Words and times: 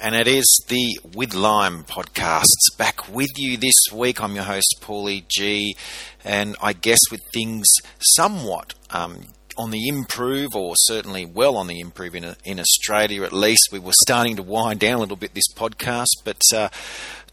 And 0.00 0.14
it 0.14 0.26
is 0.26 0.64
the 0.68 0.98
With 1.14 1.34
Lime 1.34 1.84
podcasts 1.84 2.74
back 2.78 3.14
with 3.14 3.28
you 3.36 3.58
this 3.58 3.74
week. 3.92 4.22
I'm 4.22 4.34
your 4.34 4.44
host, 4.44 4.76
Paulie 4.80 5.28
G, 5.28 5.76
and 6.24 6.56
I 6.62 6.72
guess 6.72 6.98
with 7.10 7.20
things 7.30 7.66
somewhat 7.98 8.72
um, 8.88 9.26
on 9.58 9.70
the 9.70 9.86
improve, 9.86 10.56
or 10.56 10.74
certainly 10.76 11.26
well 11.26 11.58
on 11.58 11.66
the 11.66 11.80
improve 11.80 12.14
in, 12.14 12.34
in 12.44 12.58
Australia 12.58 13.24
at 13.24 13.34
least, 13.34 13.68
we 13.70 13.78
were 13.78 13.92
starting 14.04 14.36
to 14.36 14.42
wind 14.42 14.80
down 14.80 14.94
a 14.94 15.00
little 15.00 15.16
bit 15.16 15.34
this 15.34 15.52
podcast. 15.54 16.24
But 16.24 16.40
uh, 16.54 16.70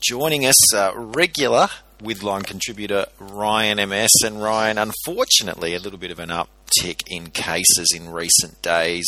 joining 0.02 0.46
us, 0.46 0.74
uh, 0.74 0.92
regular 0.94 1.70
with 2.02 2.24
Lime 2.24 2.44
contributor 2.44 3.08
Ryan 3.20 3.90
MS. 3.90 4.12
And 4.24 4.42
Ryan, 4.42 4.78
unfortunately, 4.78 5.76
a 5.76 5.80
little 5.80 6.00
bit 6.00 6.12
of 6.12 6.20
an 6.20 6.30
uptick 6.30 7.04
in 7.08 7.32
cases 7.32 7.94
in 7.96 8.10
recent 8.10 8.62
days 8.62 9.06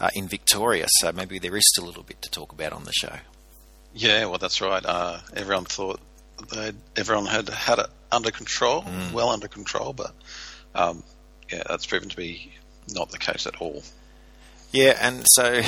uh, 0.00 0.10
in 0.14 0.28
Victoria. 0.28 0.86
So 0.98 1.12
maybe 1.12 1.38
there 1.38 1.56
is 1.56 1.64
still 1.68 1.84
a 1.84 1.88
little 1.88 2.02
bit 2.02 2.22
to 2.22 2.30
talk 2.30 2.52
about 2.52 2.72
on 2.72 2.84
the 2.84 2.92
show. 2.92 3.16
Yeah, 3.94 4.26
well, 4.26 4.38
that's 4.38 4.60
right. 4.60 4.84
Uh, 4.84 5.18
everyone 5.34 5.64
thought 5.64 6.00
that 6.50 6.74
everyone 6.96 7.26
had 7.26 7.48
had 7.48 7.78
it 7.78 7.86
under 8.10 8.30
control, 8.30 8.82
mm. 8.82 9.12
well 9.12 9.30
under 9.30 9.48
control, 9.48 9.92
but 9.92 10.12
um, 10.74 11.02
yeah, 11.50 11.62
that's 11.68 11.86
proven 11.86 12.08
to 12.08 12.16
be 12.16 12.52
not 12.92 13.10
the 13.10 13.18
case 13.18 13.46
at 13.46 13.60
all. 13.60 13.82
Yeah, 14.72 14.96
and 15.00 15.24
so 15.32 15.62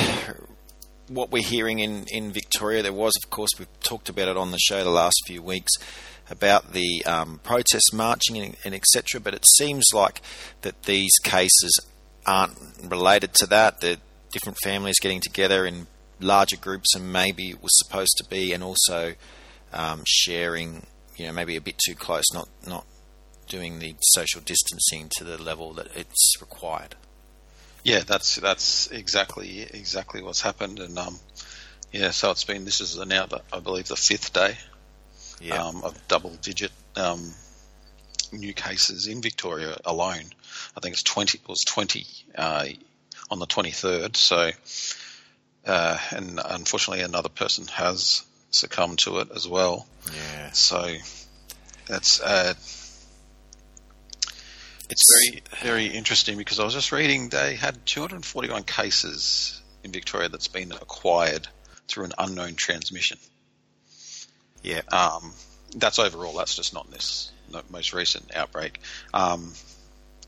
what 1.09 1.31
we're 1.31 1.43
hearing 1.43 1.81
in, 1.81 2.05
in 2.09 2.33
Victoria, 2.33 2.83
there 2.83 2.93
was, 2.93 3.13
of 3.23 3.31
course, 3.31 3.51
we've 3.59 3.81
talked 3.81 4.09
about 4.09 4.29
it 4.29 4.37
on 4.37 4.51
the 4.51 4.59
show 4.59 4.83
the 4.85 4.91
last 4.91 5.17
few 5.27 5.43
weeks 5.43 5.73
about 6.31 6.73
the 6.73 7.05
um, 7.05 7.41
protest 7.43 7.93
marching 7.93 8.37
and, 8.37 8.57
and 8.65 8.75
etc. 8.75 9.21
But 9.21 9.35
it 9.35 9.45
seems 9.57 9.85
like 9.93 10.21
that 10.63 10.85
these 10.85 11.13
cases 11.23 11.79
aren't 12.27 12.57
related 12.83 13.35
to 13.35 13.47
that. 13.47 13.81
That 13.81 13.99
different 14.33 14.59
families 14.63 14.99
getting 15.01 15.21
together 15.21 15.67
in 15.67 15.87
larger 16.21 16.57
groups 16.57 16.95
and 16.95 17.13
maybe 17.13 17.51
it 17.51 17.63
was 17.63 17.77
supposed 17.79 18.15
to 18.19 18.25
be, 18.29 18.53
and 18.53 18.63
also 18.63 19.15
um, 19.73 20.03
sharing, 20.07 20.87
you 21.17 21.27
know, 21.27 21.33
maybe 21.33 21.57
a 21.57 21.61
bit 21.61 21.79
too 21.85 21.95
close, 21.95 22.25
not 22.33 22.49
not 22.67 22.87
doing 23.49 23.79
the 23.79 23.95
social 24.15 24.41
distancing 24.41 25.11
to 25.17 25.25
the 25.25 25.43
level 25.43 25.75
that 25.75 25.89
it's 25.97 26.41
required. 26.41 26.95
Yeah, 27.85 28.01
that's 28.07 28.37
that's 28.37 28.91
exactly 28.91 29.63
exactly 29.63 30.23
what's 30.23 30.41
happened, 30.41 30.79
and 30.79 30.99
um, 30.99 31.19
yeah, 31.91 32.11
so 32.11 32.31
it's 32.31 32.45
been 32.45 32.65
this 32.65 32.81
is 32.81 32.97
now 33.05 33.27
the, 33.27 33.43
I 33.53 33.59
believe 33.59 33.89
the 33.89 33.97
fifth 33.97 34.33
day 34.33 34.57
yeah. 35.43 35.63
um, 35.63 35.83
of 35.85 35.97
double 36.09 36.31
digit 36.31 36.73
um, 36.97 37.33
new 38.33 38.55
cases 38.55 39.07
in 39.07 39.21
Victoria 39.21 39.77
alone. 39.85 40.25
I 40.77 40.81
think 40.81 40.95
it's 40.95 41.03
twenty 41.03 41.39
it 41.39 41.49
was 41.49 41.65
twenty 41.65 42.07
uh, 42.37 42.67
on 43.31 43.39
the 43.39 43.47
23rd. 43.47 44.15
So, 44.15 44.51
uh, 45.67 45.99
and 46.11 46.39
unfortunately, 46.45 47.03
another 47.03 47.31
person 47.31 47.67
has 47.69 48.25
succumbed 48.51 48.99
to 49.01 49.19
it 49.19 49.29
as 49.35 49.49
well. 49.49 49.87
Yeah. 50.13 50.51
So, 50.53 50.97
that's 51.87 52.21
uh, 52.21 52.55
it's 54.91 55.31
very 55.31 55.43
very 55.63 55.87
interesting 55.87 56.37
because 56.37 56.61
I 56.61 56.65
was 56.65 56.75
just 56.75 56.93
reading 56.93 57.31
they 57.31 57.55
had 57.55 57.87
241 57.87 58.65
cases 58.65 59.61
in 59.83 59.91
Victoria 59.91 60.29
that's 60.29 60.49
been 60.49 60.73
acquired 60.73 61.49
through 61.89 62.05
an 62.05 62.13
unknown 62.19 62.55
transmission. 62.55 63.19
Yeah. 64.63 64.83
Um, 64.91 65.33
that's 65.77 65.99
overall. 65.99 66.35
That's 66.35 66.55
just 66.55 66.75
not 66.75 66.87
in 66.87 66.93
this 66.93 67.31
most 67.71 67.93
recent 67.93 68.35
outbreak. 68.35 68.81
Um, 69.13 69.53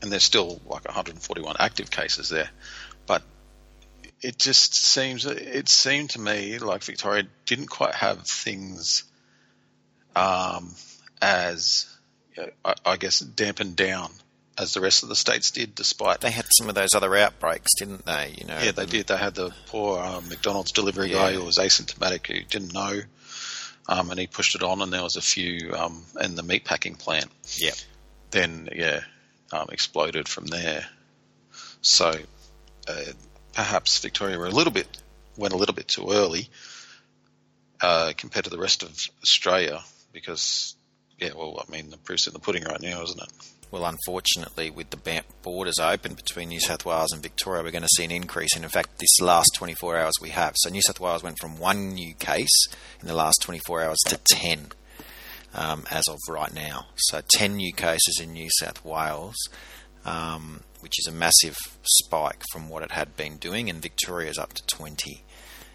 and 0.01 0.11
there's 0.11 0.23
still 0.23 0.59
like 0.67 0.85
141 0.85 1.55
active 1.59 1.89
cases 1.89 2.29
there 2.29 2.49
but 3.07 3.23
it 4.21 4.37
just 4.37 4.75
seems 4.75 5.25
it 5.25 5.69
seemed 5.69 6.11
to 6.11 6.19
me 6.19 6.57
like 6.59 6.83
Victoria 6.83 7.23
didn't 7.45 7.67
quite 7.67 7.95
have 7.95 8.21
things 8.21 9.03
um, 10.15 10.73
as 11.21 11.87
I, 12.63 12.73
I, 12.85 12.97
guess 12.97 13.19
dampened 13.19 13.75
down 13.75 14.09
as 14.57 14.73
the 14.73 14.81
rest 14.81 15.03
of 15.03 15.09
the 15.09 15.15
states 15.15 15.51
did, 15.51 15.75
despite 15.75 16.21
they 16.21 16.31
had 16.31 16.45
some 16.57 16.69
of 16.69 16.75
those 16.75 16.93
other 16.95 17.15
outbreaks, 17.15 17.71
didn't 17.77 18.05
they? 18.05 18.33
You 18.37 18.47
know, 18.47 18.57
yeah, 18.63 18.71
they 18.71 18.85
did. 18.85 19.07
They 19.07 19.17
had 19.17 19.35
the 19.35 19.53
poor 19.67 19.99
um, 19.99 20.29
McDonald's 20.29 20.71
delivery 20.71 21.09
yeah. 21.09 21.15
guy 21.15 21.33
who 21.33 21.43
was 21.43 21.57
asymptomatic 21.57 22.27
who 22.27 22.43
didn't 22.45 22.73
know, 22.73 23.01
um, 23.87 24.09
and 24.09 24.19
he 24.19 24.27
pushed 24.27 24.55
it 24.55 24.63
on, 24.63 24.81
and 24.81 24.91
there 24.91 25.03
was 25.03 25.15
a 25.15 25.21
few 25.21 25.73
um, 25.73 26.03
in 26.21 26.35
the 26.35 26.43
meatpacking 26.43 26.97
plant. 26.97 27.29
Yeah, 27.57 27.71
then 28.31 28.69
yeah, 28.73 29.01
um, 29.51 29.67
exploded 29.71 30.27
from 30.27 30.45
there. 30.45 30.85
So 31.81 32.13
uh, 32.87 33.03
perhaps 33.53 33.99
Victoria 33.99 34.37
were 34.37 34.47
a 34.47 34.51
little 34.51 34.73
bit 34.73 34.87
went 35.37 35.53
a 35.53 35.57
little 35.57 35.75
bit 35.75 35.87
too 35.87 36.11
early 36.11 36.49
uh, 37.81 38.13
compared 38.17 38.45
to 38.45 38.49
the 38.49 38.57
rest 38.57 38.83
of 38.83 39.09
Australia 39.21 39.81
because 40.11 40.75
yeah, 41.19 41.31
well, 41.35 41.63
I 41.65 41.71
mean 41.71 41.89
the 41.89 41.97
proof's 41.97 42.27
in 42.27 42.33
the 42.33 42.39
pudding 42.39 42.63
right 42.63 42.81
now, 42.81 43.03
isn't 43.03 43.21
it? 43.21 43.29
Well, 43.75 43.87
unfortunately, 43.87 44.69
with 44.69 44.91
the 44.91 45.23
borders 45.43 45.79
open 45.81 46.13
between 46.13 46.47
New 46.47 46.61
South 46.61 46.85
Wales 46.85 47.11
and 47.11 47.21
Victoria, 47.21 47.61
we're 47.61 47.71
going 47.71 47.81
to 47.81 47.89
see 47.97 48.05
an 48.05 48.11
increase. 48.11 48.55
And 48.55 48.63
in 48.63 48.69
fact, 48.69 48.99
this 48.99 49.19
last 49.19 49.49
24 49.55 49.97
hours 49.97 50.13
we 50.21 50.29
have. 50.29 50.53
So 50.55 50.69
New 50.69 50.81
South 50.81 51.01
Wales 51.01 51.23
went 51.23 51.37
from 51.41 51.57
one 51.57 51.89
new 51.89 52.13
case 52.13 52.67
in 53.01 53.07
the 53.09 53.13
last 53.13 53.41
24 53.41 53.83
hours 53.83 53.97
to 54.05 54.17
10 54.29 54.67
um, 55.55 55.83
as 55.91 56.05
of 56.07 56.17
right 56.29 56.53
now. 56.53 56.85
So 56.95 57.19
10 57.33 57.57
new 57.57 57.73
cases 57.73 58.17
in 58.23 58.31
New 58.31 58.47
South 58.49 58.85
Wales. 58.85 59.35
Um, 60.05 60.61
which 60.79 60.97
is 60.99 61.07
a 61.07 61.11
massive 61.11 61.57
spike 61.83 62.43
from 62.53 62.69
what 62.69 62.83
it 62.83 62.91
had 62.91 63.17
been 63.17 63.37
doing, 63.37 63.71
and 63.71 63.81
Victoria 63.81 64.29
is 64.29 64.37
up 64.37 64.53
to 64.53 64.65
20. 64.67 65.23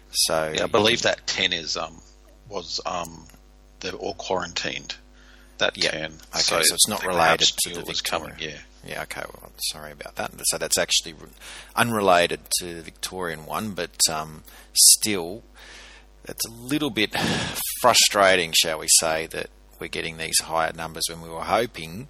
So 0.09 0.53
yeah, 0.55 0.63
I 0.63 0.67
believe 0.67 1.03
that 1.03 1.27
10 1.27 1.53
is 1.53 1.77
um, 1.77 2.01
was 2.49 2.79
um, 2.85 3.27
they're 3.81 3.93
all 3.93 4.15
quarantined. 4.15 4.95
That 5.61 5.77
yeah. 5.77 5.91
10. 5.91 6.03
Okay, 6.03 6.39
so, 6.39 6.61
so 6.61 6.73
it's 6.73 6.87
not 6.87 7.05
related 7.05 7.51
to 7.65 7.69
the 7.69 7.83
Victoria. 7.83 8.31
Coming, 8.31 8.35
yeah. 8.39 8.57
Yeah, 8.83 9.03
okay, 9.03 9.21
well, 9.31 9.51
sorry 9.71 9.91
about 9.91 10.15
that. 10.15 10.31
So 10.45 10.57
that's 10.57 10.79
actually 10.79 11.13
unrelated 11.75 12.39
to 12.59 12.73
the 12.73 12.81
Victorian 12.81 13.45
one, 13.45 13.73
but 13.73 13.95
um, 14.09 14.41
still, 14.73 15.43
it's 16.25 16.43
a 16.47 16.51
little 16.51 16.89
bit 16.89 17.15
frustrating, 17.79 18.53
shall 18.55 18.79
we 18.79 18.87
say, 18.99 19.27
that 19.27 19.51
we're 19.79 19.87
getting 19.87 20.17
these 20.17 20.39
higher 20.41 20.73
numbers 20.73 21.03
when 21.07 21.21
we 21.21 21.29
were 21.29 21.43
hoping 21.43 22.07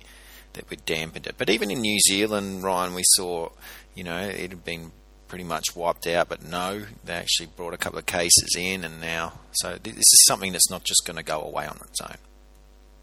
that 0.53 0.69
we'd 0.69 0.85
dampened 0.85 1.27
it. 1.27 1.35
But 1.37 1.49
even 1.49 1.69
in 1.71 1.81
New 1.81 1.99
Zealand, 2.07 2.63
Ryan, 2.63 2.93
we 2.93 3.03
saw, 3.15 3.49
you 3.95 4.05
know, 4.05 4.17
it 4.17 4.51
had 4.51 4.63
been 4.63 4.93
pretty 5.27 5.43
much 5.43 5.75
wiped 5.75 6.07
out, 6.07 6.29
but 6.29 6.41
no, 6.41 6.85
they 7.03 7.13
actually 7.15 7.47
brought 7.47 7.73
a 7.73 7.77
couple 7.77 7.99
of 7.99 8.05
cases 8.05 8.55
in, 8.57 8.85
and 8.85 9.01
now, 9.01 9.33
so 9.51 9.77
this 9.83 9.97
is 9.97 10.25
something 10.25 10.53
that's 10.53 10.69
not 10.69 10.85
just 10.85 11.03
going 11.05 11.17
to 11.17 11.23
go 11.23 11.41
away 11.41 11.65
on 11.65 11.77
its 11.83 11.99
own. 11.99 12.15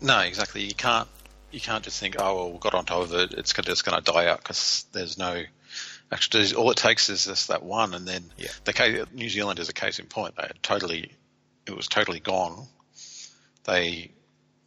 No, 0.01 0.21
exactly. 0.21 0.65
You 0.65 0.75
can't 0.75 1.09
you 1.51 1.61
can't 1.61 1.83
just 1.83 1.99
think, 1.99 2.17
oh 2.19 2.37
well, 2.37 2.53
we 2.53 2.59
got 2.59 2.75
on 2.75 2.85
top 2.85 3.03
of 3.03 3.15
it. 3.15 3.33
It's 3.33 3.53
just 3.53 3.85
going 3.85 4.03
to 4.03 4.13
die 4.13 4.27
out 4.27 4.39
because 4.39 4.87
there's 4.93 5.19
no. 5.19 5.43
Actually, 6.11 6.55
all 6.55 6.71
it 6.71 6.77
takes 6.77 7.11
is 7.11 7.27
just 7.27 7.49
that 7.49 7.63
one, 7.63 7.93
and 7.93 8.07
then 8.07 8.25
yeah. 8.39 8.49
the 8.65 8.73
case, 8.73 9.05
New 9.13 9.29
Zealand 9.29 9.59
is 9.59 9.69
a 9.69 9.75
case 9.75 9.99
in 9.99 10.07
point. 10.07 10.37
They 10.37 10.43
had 10.43 10.63
totally, 10.63 11.13
it 11.67 11.77
was 11.77 11.87
totally 11.87 12.21
gone. 12.21 12.67
They 13.65 14.11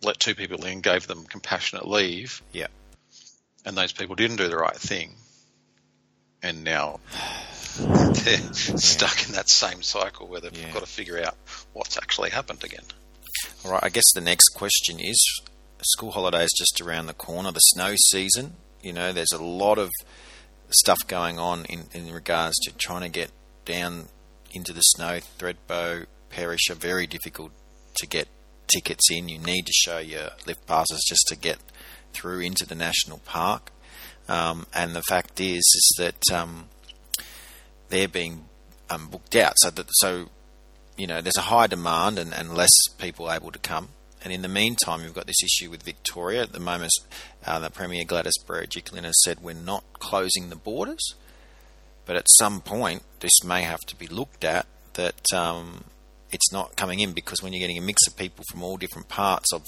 let 0.04 0.20
two 0.20 0.36
people 0.36 0.64
in, 0.66 0.82
gave 0.82 1.08
them 1.08 1.26
compassionate 1.26 1.88
leave. 1.88 2.44
Yeah. 2.52 2.68
And 3.66 3.76
those 3.76 3.92
people 3.92 4.16
didn't 4.16 4.38
do 4.38 4.50
the 4.50 4.58
right 4.58 4.76
thing. 4.76 5.16
And 6.44 6.64
now 6.64 7.00
they're 7.80 8.40
yeah. 8.40 8.52
stuck 8.52 9.28
in 9.28 9.34
that 9.34 9.50
same 9.50 9.82
cycle 9.82 10.28
where 10.28 10.42
they've 10.42 10.56
yeah. 10.56 10.72
got 10.72 10.82
to 10.82 10.88
figure 10.88 11.24
out 11.24 11.36
what's 11.74 11.98
actually 11.98 12.30
happened 12.30 12.64
again. 12.64 12.84
All 13.64 13.72
right. 13.72 13.84
I 13.84 13.90
guess 13.90 14.12
the 14.14 14.22
next 14.22 14.50
question 14.50 15.00
is 15.00 15.42
school 15.84 16.12
holidays 16.12 16.50
just 16.58 16.82
around 16.82 17.08
the 17.08 17.14
corner, 17.14 17.52
the 17.52 17.60
snow 17.60 17.94
season. 18.10 18.54
You 18.82 18.94
know, 18.94 19.14
there's 19.14 19.32
a 19.32 19.44
lot 19.44 19.78
of 19.78 19.90
stuff 20.70 20.98
going 21.08 21.38
on 21.38 21.66
in, 21.66 21.84
in 21.94 22.12
regards 22.12 22.58
to 22.64 22.72
trying 22.78 23.02
to 23.02 23.10
get 23.10 23.32
down 23.66 24.08
into 24.52 24.74
the 24.74 24.82
snow. 24.82 25.20
Thredbo, 25.38 26.06
Perisher 26.30 26.74
are 26.74 26.76
very 26.76 27.06
difficult 27.06 27.52
to 27.98 28.08
get 28.08 28.28
tickets 28.68 29.12
in. 29.12 29.30
You 29.30 29.38
need 29.38 29.66
to 29.68 29.74
show 29.74 30.00
your 30.00 30.30
lift 30.48 30.66
passes 30.66 31.06
just 31.08 31.26
to 31.28 31.36
get 31.36 31.60
through 32.14 32.40
into 32.40 32.66
the 32.66 32.76
national 32.76 33.20
park. 33.20 33.72
Um, 34.28 34.66
and 34.74 34.96
the 34.96 35.04
fact 35.04 35.40
is, 35.40 35.58
is 35.58 35.96
that 35.98 36.32
um, 36.34 36.70
they're 37.90 38.08
being 38.08 38.46
um, 38.90 39.08
booked 39.08 39.36
out. 39.36 39.54
So 39.58 39.70
that 39.70 39.88
so 39.92 40.30
you 41.02 41.08
know 41.08 41.20
there's 41.20 41.38
a 41.38 41.50
high 41.54 41.66
demand 41.66 42.20
and, 42.20 42.32
and 42.32 42.54
less 42.54 42.70
people 43.00 43.32
able 43.32 43.52
to 43.52 43.58
come. 43.58 43.90
And 44.24 44.32
in 44.32 44.44
the 44.44 44.48
meantime, 44.48 45.02
you've 45.02 45.16
got 45.16 45.26
this 45.26 45.42
issue 45.44 45.72
with 45.72 45.82
Victoria. 45.82 46.44
At 46.44 46.52
the 46.52 46.60
moment, 46.60 46.92
uh, 47.44 47.58
the 47.58 47.72
Premier 47.72 48.06
Gladys 48.06 48.38
Berejiklian 48.46 49.04
has 49.04 49.20
said 49.24 49.40
we're 49.40 49.56
not 49.56 49.84
closing 49.94 50.50
the 50.50 50.56
borders, 50.56 51.16
but 52.06 52.16
at 52.16 52.28
some 52.38 52.62
point 52.62 53.02
this 53.20 53.44
may 53.44 53.64
have 53.64 53.80
to 53.88 53.96
be 53.96 54.06
looked 54.06 54.44
at. 54.44 54.68
That 54.94 55.26
um, 55.34 55.86
it's 56.32 56.52
not 56.52 56.76
coming 56.76 57.00
in 57.00 57.14
because 57.14 57.42
when 57.42 57.52
you're 57.52 57.62
getting 57.62 57.80
a 57.80 57.82
mix 57.82 58.06
of 58.08 58.16
people 58.16 58.46
from 58.52 58.62
all 58.62 58.78
different 58.78 59.10
parts 59.10 59.52
of 59.52 59.66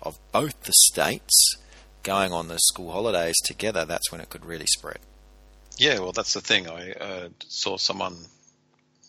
of 0.00 0.18
both 0.32 0.62
the 0.62 0.72
states 0.86 1.56
going 2.02 2.32
on 2.32 2.48
the 2.48 2.58
school 2.58 2.90
holidays 2.90 3.36
together, 3.44 3.84
that's 3.84 4.10
when 4.10 4.22
it 4.22 4.30
could 4.30 4.46
really 4.46 4.66
spread. 4.78 5.00
Yeah, 5.76 5.98
well, 5.98 6.12
that's 6.12 6.32
the 6.32 6.40
thing. 6.40 6.70
I 6.70 6.92
uh, 6.92 7.28
saw 7.48 7.76
someone 7.76 8.16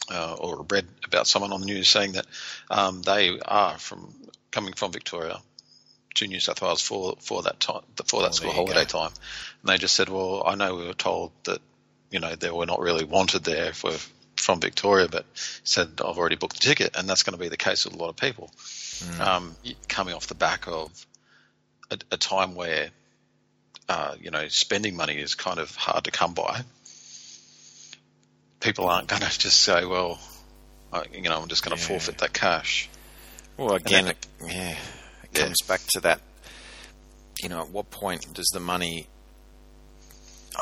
uh, 0.10 0.36
or 0.40 0.66
read 0.70 0.88
about 1.06 1.28
someone 1.28 1.52
on 1.52 1.62
the 1.62 1.66
news 1.66 1.88
saying 1.88 2.14
that 2.14 2.26
um, 2.70 3.02
they 3.02 3.40
are 3.40 3.78
from 3.78 4.14
coming 4.52 4.74
from 4.74 4.92
Victoria 4.92 5.40
to 6.16 6.28
New 6.28 6.40
South 6.40 6.62
Wales 6.62 6.82
for 6.82 7.16
for 7.20 7.44
that 7.44 7.60
time 7.60 7.82
for 8.06 8.22
that 8.22 8.30
oh, 8.30 8.32
school 8.32 8.52
holiday 8.52 8.86
go. 8.86 9.00
time, 9.00 9.12
and 9.62 9.70
they 9.70 9.78
just 9.78 9.96
said, 9.96 10.10
"Well, 10.10 10.44
I 10.46 10.56
know 10.56 10.76
we 10.76 10.88
were 10.88 10.94
told 10.94 11.32
that 11.46 11.60
you 12.10 12.20
know 12.20 12.36
they 12.36 12.52
were 12.52 12.66
not 12.66 12.80
really 12.80 13.06
wanted 13.06 13.44
there 13.44 13.70
if 13.70 13.84
we're 13.84 14.00
from 14.36 14.60
Victoria, 14.60 15.08
but 15.08 15.26
said 15.64 15.90
I've 16.04 16.18
already 16.18 16.36
booked 16.36 16.60
the 16.60 16.68
ticket, 16.68 16.96
and 16.96 17.08
that's 17.08 17.24
going 17.24 17.38
to 17.38 17.40
be 17.40 17.50
the 17.50 17.58
case 17.58 17.86
with 17.86 17.94
a 17.94 17.98
lot 17.98 18.10
of 18.10 18.18
people 18.18 18.52
mm. 18.56 19.20
um, 19.20 19.56
coming 19.88 20.14
off 20.14 20.28
the 20.28 20.36
back 20.36 20.68
of 20.68 21.06
a, 21.90 21.98
a 22.12 22.18
time 22.18 22.56
where 22.56 22.90
uh, 23.88 24.16
you 24.20 24.32
know 24.32 24.48
spending 24.48 24.96
money 24.96 25.18
is 25.18 25.36
kind 25.36 25.60
of 25.60 25.76
hard 25.76 26.06
to 26.06 26.12
come 26.12 26.34
by. 26.34 26.62
People 28.62 28.88
aren't 28.88 29.08
going 29.08 29.22
to 29.30 29.40
just 29.40 29.62
say, 29.62 29.86
"Well, 29.86 30.20
I, 30.94 31.04
you 31.14 31.24
know, 31.24 31.42
I'm 31.42 31.50
just 31.50 31.64
going 31.64 31.76
to 31.76 31.82
yeah. 31.82 31.88
forfeit 31.90 32.20
that 32.20 32.34
cash." 32.34 32.90
Well, 33.58 33.76
again, 33.76 34.08
it, 34.08 34.28
yeah, 34.46 34.78
it 35.24 35.34
comes 35.34 35.58
back 35.68 35.82
to 35.94 36.00
that. 36.02 36.22
You 37.44 37.50
know, 37.50 37.62
at 37.62 37.70
what 37.70 37.92
point 37.92 38.34
does 38.34 38.48
the 38.54 38.60
money 38.60 39.08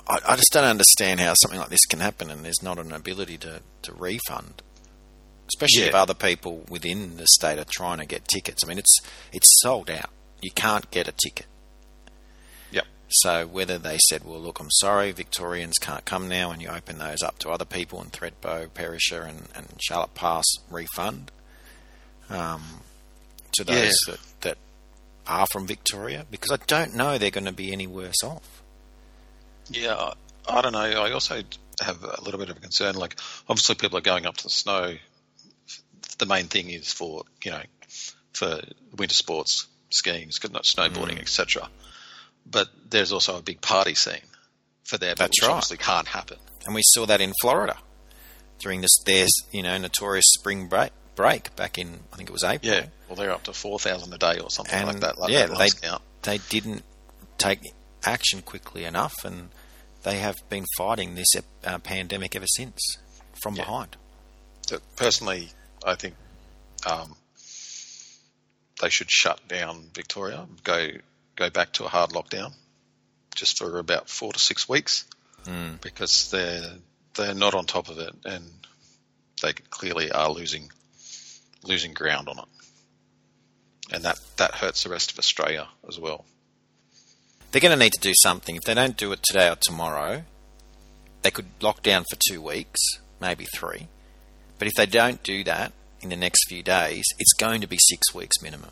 I, 0.08 0.20
I, 0.28 0.36
just 0.36 0.52
don't 0.52 0.66
understand 0.66 1.20
how 1.20 1.34
something 1.42 1.60
like 1.60 1.70
this 1.70 1.86
can 1.86 2.00
happen 2.00 2.30
and 2.30 2.46
there's 2.46 2.62
not 2.62 2.78
an 2.78 2.92
ability 2.92 3.38
to, 3.40 3.62
to 3.84 3.94
refund, 3.94 4.62
especially 5.48 5.84
yeah. 5.84 5.90
if 5.90 5.96
other 5.96 6.14
people 6.14 6.66
within 6.70 7.18
the 7.18 7.26
state 7.28 7.58
are 7.58 7.66
trying 7.70 7.98
to 7.98 8.06
get 8.06 8.28
tickets. 8.28 8.62
I 8.64 8.68
mean, 8.68 8.78
it's 8.78 8.98
it's 9.34 9.62
sold 9.62 9.90
out. 9.90 10.10
You 10.42 10.52
can't 10.52 10.90
get 10.92 11.08
a 11.08 11.14
ticket. 11.26 11.48
So 13.10 13.48
whether 13.48 13.78
they 13.78 13.98
said, 13.98 14.24
"Well, 14.24 14.40
look, 14.40 14.60
I'm 14.60 14.72
sorry, 14.72 15.12
Victorians 15.12 15.78
can't 15.80 16.06
come 16.06 16.28
now," 16.28 16.52
and 16.52 16.62
you 16.62 16.70
open 16.70 17.00
those 17.00 17.22
up 17.24 17.40
to 17.40 17.50
other 17.50 17.66
people 17.66 18.02
in 18.02 18.10
Thredbo, 18.10 18.72
Perisher, 18.74 19.24
and, 19.24 19.48
and 19.56 19.68
Charlotte 19.82 20.14
Pass, 20.14 20.46
refund 20.70 21.32
um, 22.30 22.82
to 23.54 23.64
those 23.64 23.98
that, 24.08 24.20
that 24.42 24.58
are 25.28 25.48
from 25.52 25.66
Victoria, 25.66 26.26
because 26.30 26.52
I 26.52 26.58
don't 26.68 26.96
know 26.96 27.18
they're 27.18 27.32
going 27.32 27.46
to 27.46 27.52
be 27.52 27.72
any 27.72 27.88
worse 27.88 28.24
off. 28.24 28.62
Yeah, 29.70 30.14
I 30.48 30.62
don't 30.62 30.74
know. 30.74 30.80
I 30.80 31.12
also 31.12 31.42
have 31.82 32.04
a 32.04 32.22
little 32.22 32.40
bit 32.40 32.50
of 32.50 32.58
a 32.58 32.60
concern. 32.60 32.96
Like, 32.96 33.16
obviously, 33.48 33.76
people 33.76 33.98
are 33.98 34.02
going 34.02 34.26
up 34.26 34.38
to 34.38 34.44
the 34.44 34.50
snow. 34.50 34.96
The 36.18 36.26
main 36.26 36.46
thing 36.46 36.70
is 36.70 36.92
for 36.92 37.24
you 37.44 37.52
know 37.52 37.62
for 38.34 38.62
winter 38.96 39.16
sports, 39.16 39.68
skiing, 39.90 40.30
snowboarding, 40.30 41.18
mm. 41.18 41.22
etc. 41.22 41.70
But 42.50 42.70
there's 42.90 43.12
also 43.12 43.38
a 43.38 43.42
big 43.42 43.62
party 43.62 43.96
scene 43.96 44.16
for 44.84 44.98
there, 44.98 45.16
That's 45.16 45.30
which 45.30 45.48
right. 45.48 45.54
obviously 45.54 45.78
can't 45.78 46.08
happen. 46.08 46.38
And 46.66 46.76
we 46.76 46.82
saw 46.84 47.06
that 47.06 47.22
in 47.22 47.34
Florida 47.42 47.78
during 48.60 48.82
this 48.82 48.98
their 49.06 49.26
you 49.52 49.64
know 49.64 49.78
notorious 49.78 50.26
spring 50.38 50.68
break 50.68 50.92
break 51.16 51.56
back 51.56 51.78
in 51.78 52.00
I 52.14 52.18
think 52.18 52.30
it 52.30 52.34
was 52.34 52.44
April. 52.44 52.74
Yeah, 52.74 52.86
well 53.08 53.16
they're 53.16 53.32
up 53.32 53.44
to 53.44 53.54
four 53.54 53.80
thousand 53.80 54.14
a 54.14 54.18
day 54.18 54.40
or 54.40 54.50
something 54.50 54.74
and 54.78 54.88
like 54.88 55.00
that. 55.00 55.18
Like 55.18 55.32
yeah, 55.32 55.48
they 55.48 55.70
count. 55.70 56.02
they 56.24 56.38
didn't 56.50 56.84
take 57.38 57.62
action 58.04 58.42
quickly 58.42 58.86
enough, 58.86 59.16
and 59.24 59.50
they 60.04 60.18
have 60.18 60.36
been 60.50 60.66
fighting 60.78 61.16
this 61.16 61.28
uh, 61.64 61.78
pandemic 61.80 62.36
ever 62.36 62.48
since 62.48 62.80
from 63.42 63.56
yeah. 63.56 63.64
behind. 63.64 63.98
Personally, 64.96 65.50
I 65.84 65.96
think 65.96 66.14
um, 66.86 67.16
they 68.82 68.90
should 68.90 69.10
shut 69.10 69.40
down 69.48 69.86
Victoria, 69.94 70.46
go 70.64 70.90
go 71.40 71.50
back 71.50 71.74
to 71.74 71.86
a 71.86 71.88
hard 71.88 72.12
lockdown, 72.12 72.54
just 73.34 73.58
for 73.58 73.80
about 73.80 74.10
four 74.10 74.32
to 74.34 74.40
six 74.40 74.70
weeks, 74.70 75.06
mm. 75.46 75.80
because 75.82 76.30
they're 76.30 76.74
they're 77.16 77.34
not 77.34 77.56
on 77.56 77.66
top 77.66 77.90
of 77.90 77.98
it, 77.98 78.14
and 78.26 78.46
they 79.42 79.54
clearly 79.54 80.12
are 80.12 80.30
losing 80.30 80.70
losing 81.64 81.94
ground 81.94 82.30
on 82.30 82.38
it, 82.40 82.46
and 83.94 84.04
that 84.04 84.20
that 84.38 84.56
hurts 84.56 84.84
the 84.84 84.90
rest 84.90 85.12
of 85.12 85.20
Australia 85.20 85.68
as 85.88 86.00
well 86.00 86.26
they're 87.52 87.62
going 87.62 87.78
to 87.78 87.84
need 87.84 87.94
to 87.94 88.00
do 88.00 88.14
something. 88.22 88.56
If 88.56 88.64
they 88.64 88.74
don't 88.74 88.98
do 88.98 89.12
it 89.12 89.22
today 89.24 89.50
or 89.50 89.56
tomorrow, 89.60 90.24
they 91.22 91.32
could 91.32 91.48
lock 91.62 91.82
down 91.82 92.06
for 92.10 92.18
two 92.30 92.42
weeks, 92.42 92.80
maybe 93.20 93.46
three. 93.56 93.88
But 94.58 94.68
if 94.68 94.74
they 94.76 94.86
don't 94.86 95.24
do 95.24 95.44
that 95.46 95.74
in 96.02 96.10
the 96.10 96.16
next 96.16 96.48
few 96.48 96.64
days, 96.64 97.04
it's 97.18 97.34
going 97.34 97.62
to 97.62 97.68
be 97.68 97.78
six 97.80 98.14
weeks 98.14 98.42
minimum. 98.42 98.72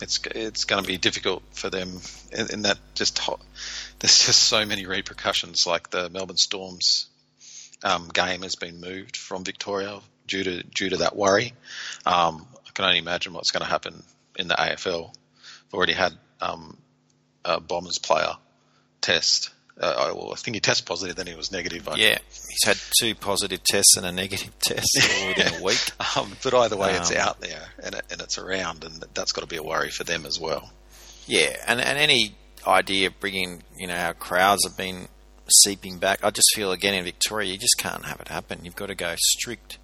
It's 0.00 0.20
it's 0.34 0.64
going 0.64 0.82
to 0.82 0.86
be 0.86 0.98
difficult 0.98 1.42
for 1.52 1.70
them, 1.70 2.00
in, 2.32 2.50
in 2.50 2.62
that 2.62 2.78
just 2.94 3.18
there's 3.98 4.18
just 4.18 4.44
so 4.44 4.66
many 4.66 4.86
repercussions. 4.86 5.66
Like 5.66 5.90
the 5.90 6.10
Melbourne 6.10 6.36
Storms 6.36 7.06
um, 7.82 8.08
game 8.08 8.42
has 8.42 8.56
been 8.56 8.80
moved 8.80 9.16
from 9.16 9.44
Victoria 9.44 10.00
due 10.26 10.44
to 10.44 10.62
due 10.62 10.90
to 10.90 10.98
that 10.98 11.16
worry. 11.16 11.54
Um, 12.04 12.46
I 12.66 12.70
can 12.74 12.84
only 12.84 12.98
imagine 12.98 13.32
what's 13.32 13.50
going 13.50 13.62
to 13.62 13.70
happen 13.70 14.02
in 14.38 14.48
the 14.48 14.54
AFL. 14.54 15.14
We've 15.66 15.74
already 15.74 15.94
had 15.94 16.12
um, 16.40 16.76
a 17.44 17.60
Bombers 17.60 17.98
player 17.98 18.34
test. 19.00 19.50
Uh, 19.78 20.12
well, 20.14 20.32
I 20.32 20.36
think 20.36 20.54
he 20.54 20.60
tested 20.60 20.86
positive, 20.86 21.16
then 21.16 21.26
he 21.26 21.34
was 21.34 21.52
negative. 21.52 21.86
yeah, 21.96 22.18
he's 22.30 22.64
had 22.64 22.78
two 22.98 23.14
positive 23.14 23.62
tests 23.62 23.96
and 23.98 24.06
a 24.06 24.12
negative 24.12 24.58
test 24.60 24.88
within 25.28 25.60
a 25.60 25.62
week. 25.64 25.90
um, 26.16 26.32
but 26.42 26.54
either 26.54 26.76
way, 26.76 26.90
um, 26.90 26.96
it's 26.96 27.12
out 27.12 27.40
there 27.40 27.62
and, 27.82 27.94
it, 27.94 28.02
and 28.10 28.20
it's 28.22 28.38
around, 28.38 28.84
and 28.84 29.04
that's 29.12 29.32
got 29.32 29.42
to 29.42 29.46
be 29.46 29.56
a 29.56 29.62
worry 29.62 29.90
for 29.90 30.04
them 30.04 30.24
as 30.24 30.40
well. 30.40 30.70
Yeah, 31.26 31.56
and, 31.66 31.80
and 31.80 31.98
any 31.98 32.36
idea 32.66 33.08
of 33.08 33.20
bringing, 33.20 33.62
you 33.76 33.86
know, 33.86 33.96
our 33.96 34.14
crowds 34.14 34.66
have 34.66 34.78
been 34.78 35.08
seeping 35.50 35.98
back. 35.98 36.24
I 36.24 36.30
just 36.30 36.48
feel 36.54 36.72
again 36.72 36.94
in 36.94 37.04
Victoria, 37.04 37.52
you 37.52 37.58
just 37.58 37.76
can't 37.78 38.06
have 38.06 38.20
it 38.20 38.28
happen. 38.28 38.64
You've 38.64 38.76
got 38.76 38.86
to 38.86 38.94
go 38.94 39.14
strict. 39.18 39.78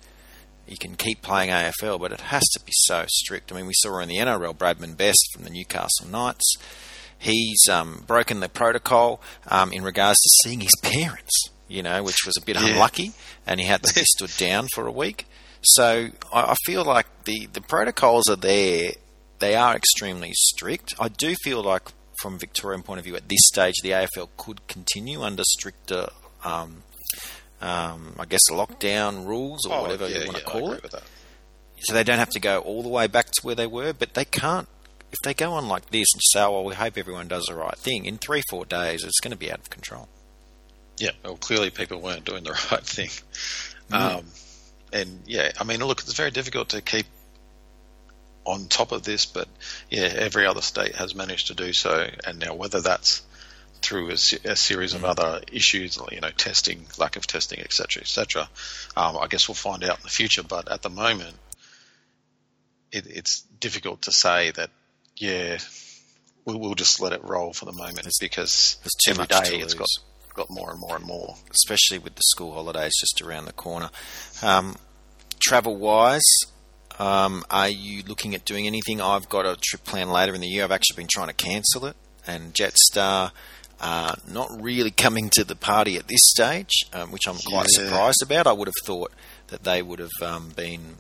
You 0.67 0.79
can 0.79 0.95
keep 0.95 1.21
playing 1.23 1.51
AFL, 1.51 2.01
but 2.01 2.13
it 2.13 2.21
has 2.21 2.43
to 2.55 2.61
be 2.65 2.73
so 2.73 3.05
strict. 3.09 3.53
I 3.53 3.57
mean, 3.57 3.67
we 3.67 3.75
saw 3.75 3.99
in 3.99 4.09
the 4.09 4.17
NRL 4.17 4.57
Bradman 4.57 4.97
Best 4.97 5.33
from 5.35 5.45
the 5.45 5.51
Newcastle 5.51 6.07
Knights 6.09 6.55
he's 7.23 7.69
um, 7.71 8.03
broken 8.07 8.41
the 8.41 8.49
protocol 8.49 9.21
um, 9.49 9.73
in 9.73 9.83
regards 9.83 10.19
to 10.21 10.29
seeing 10.43 10.61
his 10.61 10.75
parents, 10.83 11.45
you 11.69 11.83
know, 11.83 12.03
which 12.03 12.19
was 12.27 12.37
a 12.37 12.45
bit 12.45 12.61
yeah. 12.61 12.69
unlucky, 12.69 13.13
and 13.47 13.61
he 13.61 13.67
had 13.67 13.83
to 13.85 13.95
be 13.95 14.03
stood 14.05 14.37
down 14.37 14.67
for 14.75 14.87
a 14.87 14.93
week. 14.93 15.27
So 15.63 16.09
I, 16.33 16.43
I 16.43 16.55
feel 16.67 16.85
like 16.85 17.07
the, 17.25 17.49
the 17.53 17.61
protocols 17.61 18.29
are 18.29 18.37
there. 18.37 18.93
They 19.39 19.55
are 19.55 19.77
extremely 19.77 20.33
strict. 20.35 20.95
I 21.01 21.09
do 21.09 21.35
feel 21.43 21.63
like, 21.63 21.91
from 22.21 22.39
Victorian 22.39 22.83
point 22.83 22.99
of 22.99 23.05
view, 23.05 23.17
at 23.17 23.29
this 23.29 23.41
stage, 23.45 23.77
the 23.83 23.91
AFL 23.91 24.29
could 24.37 24.67
continue 24.69 25.23
under 25.23 25.43
stricter, 25.45 26.09
um, 26.45 26.83
um, 27.61 28.15
I 28.19 28.25
guess, 28.27 28.43
lockdown 28.51 29.27
rules 29.27 29.67
or 29.67 29.75
oh, 29.75 29.83
whatever 29.83 30.09
yeah, 30.09 30.19
you 30.19 30.27
want 30.27 30.37
to 30.39 30.45
yeah, 30.45 30.51
call 30.51 30.73
it. 30.73 30.95
So 31.81 31.95
they 31.95 32.05
don't 32.05 32.19
have 32.19 32.31
to 32.31 32.41
go 32.41 32.59
all 32.61 32.85
the 32.85 32.89
way 32.89 33.09
back 33.09 33.27
to 33.27 33.41
where 33.43 33.57
they 33.57 33.67
were, 33.67 33.93
but 33.93 34.15
they 34.15 34.25
can't 34.25 34.69
if 35.13 35.19
they 35.23 35.35
go 35.35 35.53
on 35.53 35.69
like 35.69 35.91
this 35.91 36.09
and 36.15 36.23
say, 36.23 36.43
oh, 36.43 36.53
well, 36.53 36.65
we 36.65 36.75
hope 36.75 36.97
everyone 36.97 37.29
does 37.29 37.45
the 37.45 37.55
right 37.55 37.77
thing, 37.77 38.07
in 38.07 38.19
three, 38.19 38.43
four 38.49 38.65
days, 38.65 39.05
it's 39.05 39.21
going 39.21 39.33
to 39.33 39.37
be 39.37 39.53
out 39.53 39.59
of 39.59 39.71
control. 39.71 40.09
Yeah, 40.99 41.11
well, 41.23 41.37
clearly 41.37 41.71
people 41.71 42.01
weren't 42.01 42.25
doing 42.25 42.45
the 42.45 42.51
right 42.71 42.85
thing. 42.85 43.11
Mm. 43.91 44.19
Um, 44.19 44.25
and 44.93 45.21
yeah, 45.27 45.53
I 45.59 45.65
mean, 45.65 45.85
look, 45.85 46.01
it's 46.01 46.15
very 46.15 46.31
difficult 46.31 46.71
to 46.71 46.81
keep 46.81 47.07
on 48.45 48.67
top 48.67 48.93
of 48.93 49.03
this, 49.03 49.27
but 49.27 49.49
yeah, 49.91 50.03
every 50.03 50.47
other 50.47 50.63
state 50.63 50.97
has 50.97 51.15
managed 51.15 51.49
to 51.49 51.55
do 51.55 51.73
so. 51.73 52.09
And 52.27 52.39
now, 52.39 52.55
whether 52.55 52.81
that's 52.81 53.23
through 53.83 54.11
a, 54.11 54.13
a 54.13 54.57
series 54.57 54.95
of 54.95 55.03
mm. 55.03 55.09
other 55.09 55.43
issues, 55.53 55.99
you 56.11 56.21
know, 56.21 56.31
testing, 56.31 56.87
lack 56.99 57.17
of 57.17 57.27
testing, 57.27 57.61
etc., 57.61 58.03
etc., 58.03 58.49
um, 58.97 59.19
I 59.19 59.27
guess 59.27 59.49
we'll 59.49 59.55
find 59.55 59.85
out 59.85 59.99
in 59.99 60.03
the 60.05 60.11
future. 60.11 60.43
But 60.43 60.71
at 60.71 60.83
the 60.83 60.91
moment, 60.91 61.37
it, 62.93 63.07
it's 63.07 63.41
difficult 63.61 64.03
to 64.03 64.13
say 64.13 64.53
that 64.53 64.71
yeah, 65.17 65.59
we'll, 66.45 66.59
we'll 66.59 66.75
just 66.75 67.01
let 67.01 67.13
it 67.13 67.23
roll 67.25 67.53
for 67.53 67.65
the 67.65 67.73
moment 67.73 68.07
it's, 68.07 68.19
because 68.19 68.79
it's 68.85 69.05
too 69.05 69.13
every 69.13 69.27
day 69.27 69.59
it's 69.61 69.75
got 69.75 69.89
got 70.35 70.51
more 70.51 70.71
and 70.71 70.81
more 70.81 70.97
and 70.97 71.05
more. 71.05 71.37
Especially 71.51 71.99
with 71.99 72.15
the 72.15 72.23
school 72.25 72.53
holidays 72.55 72.93
just 72.99 73.21
around 73.23 73.45
the 73.45 73.53
corner. 73.53 73.91
Um, 74.43 74.77
travel 75.41 75.77
wise, 75.77 76.23
um, 76.99 77.45
are 77.51 77.69
you 77.69 78.03
looking 78.07 78.35
at 78.35 78.45
doing 78.45 78.67
anything? 78.67 79.01
I've 79.01 79.29
got 79.29 79.47
a 79.47 79.57
trip 79.61 79.85
planned 79.85 80.11
later 80.11 80.35
in 80.35 80.41
the 80.41 80.47
year. 80.47 80.65
I've 80.65 80.73
actually 80.73 80.97
been 80.97 81.09
trying 81.11 81.29
to 81.29 81.35
cancel 81.35 81.87
it, 81.87 81.97
and 82.27 82.55
Jetstar. 82.55 83.33
Uh, 83.81 84.15
not 84.31 84.49
really 84.63 84.91
coming 84.97 85.29
to 85.29 85.43
the 85.43 85.57
party 85.57 85.97
at 85.97 86.07
this 86.07 86.21
stage, 86.23 86.85
um, 86.93 87.11
which 87.11 87.23
I'm 87.27 87.37
quite 87.39 87.67
yeah. 87.73 87.85
surprised 87.85 88.23
about. 88.23 88.47
I 88.47 88.53
would 88.53 88.69
have 88.69 88.87
thought 88.87 89.11
that 89.49 89.65
they 89.65 89.83
would 89.83 89.99
have 89.99 90.23
um, 90.23 90.51
been, 90.51 90.97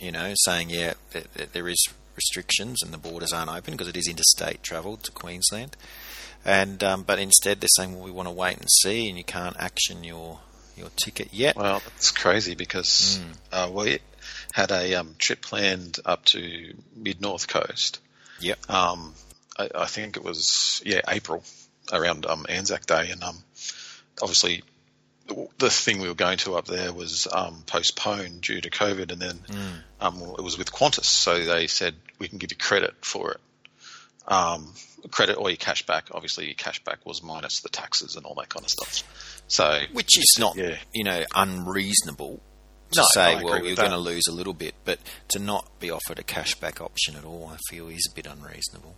you 0.00 0.12
know, 0.12 0.32
saying, 0.44 0.70
yeah, 0.70 0.94
there 1.52 1.68
is 1.68 1.86
restrictions 2.18 2.82
and 2.82 2.92
the 2.92 2.98
borders 2.98 3.32
aren't 3.32 3.50
open 3.50 3.74
because 3.74 3.88
it 3.88 3.96
is 3.96 4.08
interstate 4.08 4.62
travel 4.62 4.96
to 4.98 5.12
Queensland. 5.12 5.76
And 6.44 6.82
um, 6.84 7.02
but 7.02 7.18
instead 7.18 7.60
they're 7.60 7.68
saying, 7.76 7.94
well, 7.94 8.04
we 8.04 8.10
want 8.10 8.28
to 8.28 8.34
wait 8.34 8.58
and 8.58 8.68
see, 8.82 9.08
and 9.08 9.16
you 9.16 9.24
can't 9.24 9.56
action 9.58 10.04
your 10.04 10.40
your 10.76 10.90
ticket 10.96 11.28
yet. 11.32 11.56
Well, 11.56 11.82
it's 11.96 12.10
crazy 12.10 12.54
because 12.54 13.20
mm. 13.20 13.36
uh, 13.52 13.70
we 13.70 13.98
had 14.52 14.70
a 14.70 14.94
um, 14.94 15.14
trip 15.18 15.40
planned 15.42 15.98
up 16.04 16.24
to 16.26 16.74
mid 16.94 17.20
North 17.20 17.48
Coast. 17.48 18.00
Yep. 18.40 18.70
Um, 18.70 19.14
I, 19.58 19.68
I, 19.74 19.86
think 19.86 20.16
it 20.16 20.22
was 20.22 20.80
yeah 20.84 21.00
April 21.08 21.42
around 21.92 22.26
um, 22.26 22.46
Anzac 22.48 22.86
Day, 22.86 23.10
and 23.10 23.22
um, 23.22 23.36
obviously 24.22 24.62
the 25.58 25.70
thing 25.70 26.00
we 26.00 26.08
were 26.08 26.14
going 26.14 26.38
to 26.38 26.56
up 26.56 26.66
there 26.66 26.92
was 26.92 27.28
um, 27.32 27.62
postponed 27.66 28.40
due 28.42 28.60
to 28.60 28.70
COVID, 28.70 29.12
and 29.12 29.20
then 29.20 29.34
mm. 29.48 29.80
um, 30.00 30.20
it 30.38 30.42
was 30.42 30.58
with 30.58 30.72
Qantas, 30.72 31.04
so 31.04 31.44
they 31.44 31.66
said 31.66 31.94
we 32.18 32.28
can 32.28 32.38
give 32.38 32.50
you 32.50 32.56
credit 32.56 32.94
for 33.02 33.32
it, 33.32 33.40
um, 34.26 34.72
credit 35.10 35.34
or 35.34 35.50
your 35.50 35.56
cash 35.56 35.84
back. 35.86 36.08
Obviously, 36.12 36.46
your 36.46 36.54
cash 36.54 36.82
back 36.84 37.04
was 37.04 37.22
minus 37.22 37.60
the 37.60 37.68
taxes 37.68 38.16
and 38.16 38.24
all 38.24 38.34
that 38.34 38.48
kind 38.48 38.64
of 38.64 38.70
stuff. 38.70 39.42
So, 39.48 39.80
which 39.92 40.18
is 40.18 40.36
not, 40.38 40.56
yeah. 40.56 40.76
you 40.92 41.04
know, 41.04 41.24
unreasonable 41.34 42.40
to 42.92 43.00
no, 43.00 43.06
say, 43.12 43.42
well, 43.42 43.64
you're 43.64 43.76
going 43.76 43.90
to 43.90 43.98
lose 43.98 44.26
a 44.28 44.32
little 44.32 44.54
bit, 44.54 44.74
but 44.84 44.98
to 45.28 45.38
not 45.38 45.78
be 45.78 45.90
offered 45.90 46.18
a 46.18 46.22
cashback 46.22 46.80
option 46.80 47.16
at 47.16 47.24
all, 47.24 47.50
I 47.52 47.58
feel 47.68 47.88
is 47.88 48.08
a 48.10 48.14
bit 48.14 48.26
unreasonable. 48.26 48.96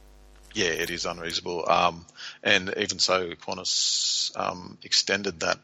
Yeah, 0.54 0.70
it 0.70 0.90
is 0.90 1.06
unreasonable. 1.06 1.68
Um, 1.68 2.06
and 2.42 2.74
even 2.76 2.98
so, 2.98 3.30
Qantas 3.30 4.36
um, 4.36 4.78
extended 4.82 5.40
that 5.40 5.58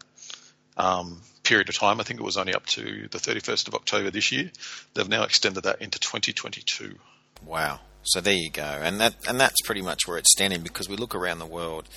um, 0.77 1.21
period 1.43 1.69
of 1.69 1.77
time. 1.77 2.01
I 2.01 2.03
think 2.03 2.21
it 2.21 2.25
was 2.25 2.37
only 2.37 2.55
up 2.55 2.67
to 2.67 3.09
the 3.11 3.19
31st 3.19 3.69
of 3.69 3.75
October 3.75 4.11
this 4.11 4.33
year. 4.33 4.51
They've 4.95 5.09
now 5.09 5.23
extended 5.23 5.63
that 5.65 5.81
into 5.81 5.99
2022. 5.99 6.97
Wow. 7.45 7.81
So 8.03 8.21
there 8.21 8.35
you 8.35 8.51
go, 8.51 8.63
and 8.63 9.01
that 9.01 9.17
and 9.29 9.41
that's 9.41 9.61
pretty 9.65 9.83
much 9.83 10.07
where 10.07 10.17
it's 10.17 10.31
standing 10.31 10.63
because 10.63 10.89
we 10.89 10.95
look 10.95 11.13
around 11.13 11.41
the 11.41 11.47
world, 11.47 11.89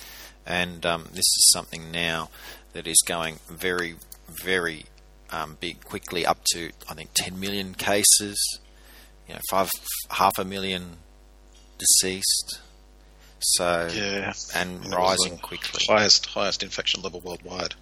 and 0.44 0.84
um, 0.84 1.04
this 1.12 1.18
is 1.18 1.50
something 1.52 1.92
now 1.92 2.30
that 2.72 2.88
is 2.88 3.00
going 3.06 3.38
very, 3.48 3.94
very 4.28 4.86
um, 5.30 5.56
big 5.60 5.84
quickly, 5.84 6.26
up 6.26 6.38
to 6.52 6.72
I 6.88 6.94
think 6.94 7.10
10 7.14 7.38
million 7.38 7.74
cases, 7.74 8.58
you 9.28 9.34
know, 9.34 9.40
five 9.50 9.70
half 10.10 10.36
a 10.36 10.44
million 10.44 10.96
deceased. 11.78 12.58
So 13.38 13.88
yeah, 13.94 14.32
and 14.56 14.92
rising 14.92 15.38
quickly. 15.38 15.84
Highest 15.86 16.26
highest 16.26 16.64
infection 16.64 17.02
level 17.02 17.20
worldwide 17.20 17.76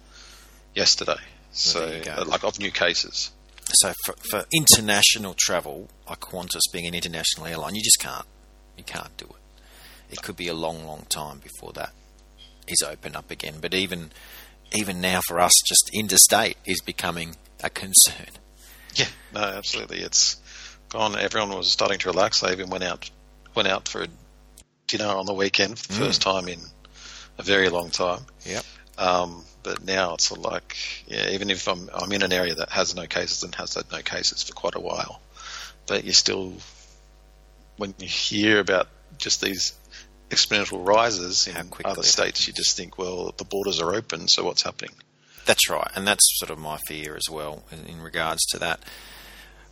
yesterday. 0.79 1.21
So, 1.51 2.01
like 2.25 2.43
of 2.43 2.59
new 2.59 2.71
cases. 2.71 3.31
So 3.73 3.93
for, 4.05 4.15
for 4.31 4.45
international 4.53 5.35
travel, 5.37 5.89
like 6.07 6.21
Qantas 6.21 6.61
being 6.71 6.87
an 6.87 6.95
international 6.95 7.45
airline, 7.47 7.75
you 7.75 7.83
just 7.83 7.99
can't. 7.99 8.25
You 8.77 8.83
can't 8.83 9.15
do 9.17 9.25
it. 9.25 10.13
It 10.13 10.23
could 10.23 10.37
be 10.37 10.47
a 10.47 10.53
long, 10.53 10.85
long 10.85 11.05
time 11.09 11.39
before 11.39 11.73
that 11.73 11.91
is 12.67 12.81
open 12.81 13.15
up 13.15 13.29
again. 13.29 13.55
But 13.61 13.73
even 13.73 14.11
even 14.73 15.01
now 15.01 15.19
for 15.27 15.39
us, 15.39 15.53
just 15.67 15.89
interstate 15.93 16.57
is 16.65 16.81
becoming 16.81 17.35
a 17.63 17.69
concern. 17.69 18.33
Yeah, 18.95 19.07
no, 19.33 19.41
absolutely. 19.41 19.99
It's 19.99 20.37
gone. 20.89 21.17
Everyone 21.17 21.49
was 21.49 21.71
starting 21.71 21.99
to 21.99 22.09
relax. 22.09 22.39
They 22.39 22.51
even 22.51 22.69
went 22.69 22.83
out 22.83 23.09
went 23.55 23.67
out 23.67 23.87
for 23.87 24.03
a 24.03 24.07
dinner 24.87 25.07
on 25.07 25.25
the 25.25 25.33
weekend 25.33 25.77
for 25.77 25.87
the 25.89 25.93
mm. 25.93 26.05
first 26.05 26.21
time 26.21 26.47
in 26.47 26.59
a 27.37 27.43
very 27.43 27.69
long 27.69 27.89
time. 27.89 28.21
Yep. 28.45 28.63
Um, 28.97 29.43
but 29.69 29.85
now 29.85 30.15
it's 30.15 30.31
like, 30.31 30.75
yeah, 31.05 31.29
even 31.29 31.51
if 31.51 31.67
I'm 31.67 31.91
I'm 31.93 32.11
in 32.11 32.23
an 32.23 32.33
area 32.33 32.55
that 32.55 32.71
has 32.71 32.95
no 32.95 33.05
cases 33.05 33.43
and 33.43 33.53
has 33.53 33.75
had 33.75 33.91
no 33.91 34.01
cases 34.01 34.41
for 34.41 34.53
quite 34.53 34.73
a 34.73 34.79
while, 34.79 35.21
but 35.85 36.03
you 36.03 36.11
still, 36.11 36.53
when 37.77 37.93
you 37.99 38.07
hear 38.07 38.59
about 38.59 38.87
just 39.19 39.41
these 39.41 39.73
exponential 40.31 40.83
rises 40.87 41.47
in 41.47 41.55
other 41.85 42.01
states, 42.01 42.47
you 42.47 42.53
just 42.53 42.75
think, 42.75 42.97
well, 42.97 43.31
the 43.37 43.43
borders 43.43 43.79
are 43.79 43.93
open, 43.93 44.27
so 44.27 44.43
what's 44.43 44.63
happening? 44.63 44.95
That's 45.45 45.69
right, 45.69 45.91
and 45.95 46.07
that's 46.07 46.27
sort 46.39 46.49
of 46.49 46.57
my 46.57 46.79
fear 46.87 47.15
as 47.15 47.29
well 47.29 47.63
in, 47.71 47.85
in 47.85 48.01
regards 48.01 48.43
to 48.47 48.59
that. 48.59 48.79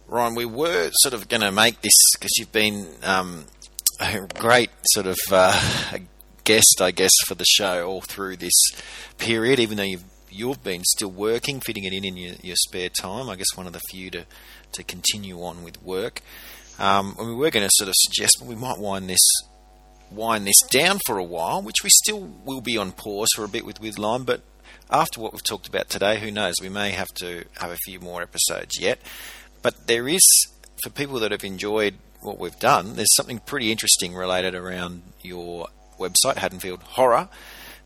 Ryan, 0.08 0.36
we 0.36 0.46
were 0.46 0.92
sort 1.02 1.16
of 1.16 1.28
going 1.28 1.42
to 1.42 1.52
make 1.52 1.82
this 1.82 1.98
because 2.14 2.38
you've 2.38 2.52
been 2.52 2.88
um, 3.02 3.46
a 4.00 4.20
great 4.36 4.70
sort 4.94 5.08
of 5.08 5.18
uh, 5.32 5.98
guest, 6.48 6.82
I 6.82 6.92
guess, 6.92 7.12
for 7.28 7.36
the 7.36 7.46
show 7.46 7.86
all 7.86 8.02
through 8.02 8.38
this 8.38 8.58
period, 9.18 9.60
even 9.60 9.78
though 9.78 9.84
you've 9.84 10.06
you've 10.30 10.64
been 10.64 10.84
still 10.84 11.12
working, 11.12 11.60
fitting 11.60 11.84
it 11.84 11.94
in 11.94 12.06
in 12.06 12.16
your, 12.16 12.36
your 12.42 12.56
spare 12.56 12.90
time. 12.90 13.30
I 13.30 13.36
guess 13.36 13.56
one 13.56 13.68
of 13.68 13.74
the 13.74 13.82
few 13.92 14.10
to 14.12 14.26
to 14.72 14.84
continue 14.84 15.44
on 15.44 15.64
with 15.64 15.82
work. 15.84 16.22
Um, 16.80 17.16
we 17.18 17.36
were 17.36 17.52
going 17.52 17.66
to 17.68 17.74
sort 17.74 17.90
of 17.90 17.96
suggest 17.98 18.42
we 18.42 18.56
might 18.56 18.78
wind 18.78 19.10
this 19.10 19.28
wind 20.10 20.48
this 20.48 20.62
down 20.70 21.00
for 21.06 21.18
a 21.18 21.24
while, 21.24 21.62
which 21.62 21.84
we 21.84 21.90
still 21.90 22.22
will 22.46 22.62
be 22.62 22.78
on 22.78 22.94
pause 22.94 23.30
for 23.36 23.44
a 23.44 23.50
bit 23.50 23.66
with 23.66 23.82
with 23.82 23.98
but 23.98 24.42
after 24.90 25.20
what 25.20 25.34
we've 25.34 25.44
talked 25.44 25.68
about 25.68 25.90
today, 25.90 26.18
who 26.20 26.32
knows? 26.32 26.56
We 26.62 26.70
may 26.70 26.92
have 26.92 27.10
to 27.16 27.44
have 27.60 27.72
a 27.72 27.78
few 27.86 28.00
more 28.00 28.22
episodes 28.22 28.80
yet. 28.80 29.00
But 29.62 29.88
there 29.88 30.08
is, 30.08 30.24
for 30.82 30.90
people 30.90 31.20
that 31.20 31.32
have 31.32 31.44
enjoyed 31.44 31.96
what 32.22 32.40
we've 32.40 32.58
done, 32.58 32.96
there's 32.96 33.14
something 33.16 33.40
pretty 33.40 33.70
interesting 33.70 34.16
related 34.16 34.56
around 34.56 35.02
your 35.22 35.68
website, 35.98 36.38
Haddonfield 36.38 36.84
Horror, 36.84 37.30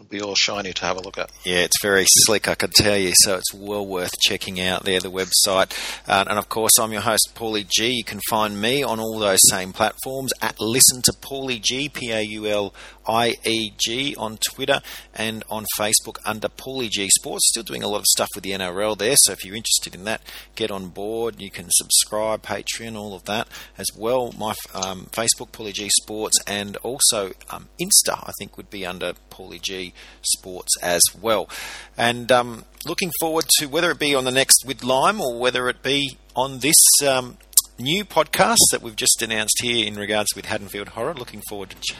It'll 0.00 0.08
be 0.08 0.22
all 0.22 0.34
shiny 0.34 0.72
to 0.72 0.84
have 0.86 0.96
a 0.96 1.02
look 1.02 1.18
at. 1.18 1.30
Yeah, 1.44 1.58
it's 1.58 1.82
very 1.82 2.06
slick, 2.08 2.48
I 2.48 2.54
can 2.54 2.70
tell 2.70 2.96
you. 2.96 3.12
So 3.14 3.36
it's 3.36 3.52
well 3.52 3.86
worth 3.86 4.18
checking 4.20 4.58
out 4.58 4.84
there, 4.84 5.00
the 5.00 5.10
website. 5.10 5.70
Uh, 6.08 6.24
and 6.26 6.38
of 6.38 6.48
course, 6.48 6.72
I'm 6.80 6.92
your 6.92 7.02
host, 7.02 7.32
Paulie 7.34 7.68
G. 7.68 7.90
You 7.90 8.04
can 8.04 8.20
find 8.30 8.58
me 8.58 8.82
on 8.82 8.98
all 8.98 9.18
those 9.18 9.40
same 9.50 9.74
platforms 9.74 10.32
at 10.40 10.58
Listen 10.58 11.02
to 11.02 11.12
Paulie 11.12 11.60
G, 11.60 11.90
P 11.90 12.10
A 12.10 12.22
U 12.22 12.46
L 12.46 12.74
I 13.06 13.36
E 13.44 13.72
G 13.76 14.16
on 14.16 14.38
Twitter 14.38 14.80
and 15.14 15.44
on 15.50 15.66
Facebook 15.78 16.16
under 16.24 16.48
Paulie 16.48 16.90
G 16.90 17.10
Sports. 17.10 17.48
Still 17.50 17.62
doing 17.62 17.82
a 17.82 17.88
lot 17.88 17.98
of 17.98 18.06
stuff 18.06 18.28
with 18.34 18.44
the 18.44 18.52
NRL 18.52 18.96
there. 18.96 19.16
So 19.18 19.32
if 19.32 19.44
you're 19.44 19.56
interested 19.56 19.94
in 19.94 20.04
that, 20.04 20.22
get 20.54 20.70
on 20.70 20.88
board. 20.88 21.38
You 21.38 21.50
can 21.50 21.66
subscribe, 21.70 22.42
Patreon, 22.42 22.96
all 22.96 23.14
of 23.14 23.24
that 23.24 23.46
as 23.76 23.88
well. 23.94 24.32
My 24.38 24.54
um, 24.74 25.08
Facebook, 25.12 25.50
Paulie 25.52 25.74
G 25.74 25.90
Sports, 26.00 26.38
and 26.46 26.76
also 26.78 27.32
um, 27.50 27.68
Insta, 27.78 28.26
I 28.26 28.32
think, 28.38 28.56
would 28.56 28.70
be 28.70 28.86
under 28.86 29.12
Paulie 29.30 29.60
G 29.60 29.81
Sports 30.22 30.70
as 30.82 31.02
well. 31.20 31.48
And 31.96 32.30
um, 32.30 32.64
looking 32.86 33.10
forward 33.20 33.46
to 33.58 33.66
whether 33.66 33.90
it 33.90 33.98
be 33.98 34.14
on 34.14 34.24
the 34.24 34.30
next 34.30 34.64
with 34.66 34.84
Lime 34.84 35.20
or 35.20 35.38
whether 35.38 35.68
it 35.68 35.82
be 35.82 36.16
on 36.36 36.60
this 36.60 36.76
um, 37.06 37.36
new 37.78 38.04
podcast 38.04 38.58
that 38.70 38.82
we've 38.82 38.96
just 38.96 39.22
announced 39.22 39.60
here 39.62 39.86
in 39.86 39.96
regards 39.96 40.28
with 40.36 40.46
Haddonfield 40.46 40.88
Horror. 40.88 41.14
Looking 41.14 41.42
forward 41.48 41.70
to, 41.70 41.76
ch- 41.80 41.96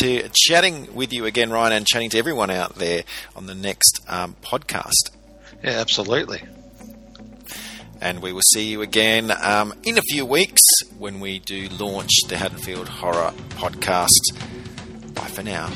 to 0.00 0.28
chatting 0.34 0.94
with 0.94 1.12
you 1.12 1.24
again, 1.26 1.50
Ryan, 1.50 1.72
and 1.72 1.86
chatting 1.86 2.10
to 2.10 2.18
everyone 2.18 2.50
out 2.50 2.76
there 2.76 3.04
on 3.36 3.46
the 3.46 3.54
next 3.54 4.00
um, 4.08 4.36
podcast. 4.42 5.10
Yeah, 5.62 5.78
absolutely. 5.78 6.42
And 8.02 8.22
we 8.22 8.32
will 8.32 8.40
see 8.54 8.70
you 8.70 8.80
again 8.80 9.30
um, 9.42 9.74
in 9.82 9.98
a 9.98 10.02
few 10.02 10.24
weeks 10.24 10.62
when 10.98 11.20
we 11.20 11.38
do 11.38 11.68
launch 11.68 12.10
the 12.28 12.38
Haddonfield 12.38 12.88
Horror 12.88 13.34
Podcast. 13.50 14.08
Bye 15.14 15.26
for 15.26 15.42
now. 15.42 15.68